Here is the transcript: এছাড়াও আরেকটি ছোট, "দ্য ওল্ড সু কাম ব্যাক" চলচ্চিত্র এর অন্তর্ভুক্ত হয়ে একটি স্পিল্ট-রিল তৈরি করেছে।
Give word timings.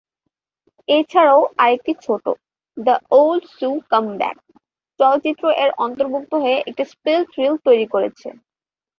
এছাড়াও 0.87 1.41
আরেকটি 1.57 1.91
ছোট, 2.05 2.23
"দ্য 2.77 2.95
ওল্ড 3.17 3.43
সু 3.57 3.69
কাম 3.91 4.05
ব্যাক" 4.19 4.37
চলচ্চিত্র 4.99 5.43
এর 5.63 5.71
অন্তর্ভুক্ত 5.85 6.31
হয়ে 6.43 6.57
একটি 6.69 6.83
স্পিল্ট-রিল 6.93 7.53
তৈরি 7.65 7.85
করেছে। 7.93 8.27